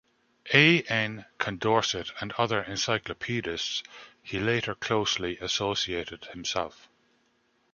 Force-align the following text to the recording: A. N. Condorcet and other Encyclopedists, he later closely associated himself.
A. 0.51 0.81
N. 0.89 1.25
Condorcet 1.37 2.09
and 2.19 2.31
other 2.31 2.63
Encyclopedists, 2.63 3.83
he 4.23 4.39
later 4.39 4.73
closely 4.73 5.37
associated 5.37 6.25
himself. 6.33 6.89